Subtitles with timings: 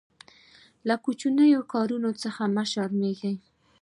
[0.87, 3.31] له کوچنیو کارونو څخه مه شرمېږه.